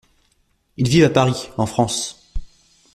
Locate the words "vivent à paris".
0.89-1.49